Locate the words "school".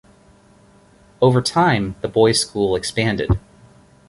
2.41-2.75